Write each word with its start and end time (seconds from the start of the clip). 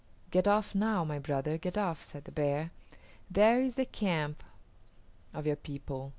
"Get 0.31 0.47
off 0.47 0.73
now, 0.73 1.03
my 1.03 1.19
brother, 1.19 1.59
get 1.59 1.77
off," 1.77 2.01
said 2.03 2.23
the 2.23 2.31
bear. 2.31 2.71
"There 3.29 3.61
is 3.61 3.75
the 3.75 3.85
camp 3.85 4.43
of 5.31 5.45
your 5.45 5.55
people. 5.55 6.09